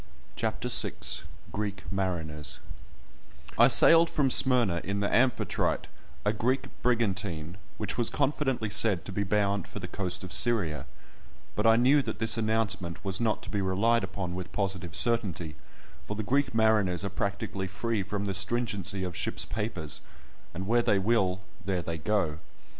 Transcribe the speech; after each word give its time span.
CHAPTER 0.35 0.67
VI—GREEK 0.67 1.83
MARINERS 1.91 2.57
I 3.55 3.67
sailed 3.67 4.09
from 4.09 4.31
Smyrna 4.31 4.81
in 4.83 4.97
the 4.99 5.13
Amphitrite, 5.15 5.85
a 6.25 6.33
Greek 6.33 6.69
brigantine, 6.81 7.57
which 7.77 7.99
was 7.99 8.09
confidently 8.09 8.71
said 8.71 9.05
to 9.05 9.11
be 9.11 9.21
bound 9.23 9.67
for 9.67 9.77
the 9.77 9.87
coast 9.87 10.23
of 10.23 10.33
Syria; 10.33 10.87
but 11.55 11.67
I 11.67 11.75
knew 11.75 12.01
that 12.01 12.17
this 12.17 12.35
announcement 12.35 13.05
was 13.05 13.21
not 13.21 13.43
to 13.43 13.51
be 13.51 13.61
relied 13.61 14.03
upon 14.03 14.33
with 14.33 14.51
positive 14.51 14.95
certainty, 14.95 15.53
for 16.07 16.15
the 16.15 16.23
Greek 16.23 16.55
mariners 16.55 17.03
are 17.03 17.09
practically 17.09 17.67
free 17.67 18.01
from 18.01 18.25
the 18.25 18.33
stringency 18.33 19.03
of 19.03 19.15
ship's 19.15 19.45
papers, 19.45 20.01
and 20.51 20.65
where 20.65 20.81
they 20.81 20.97
will, 20.97 21.41
there 21.63 21.83
they 21.83 21.99
go. 21.99 22.39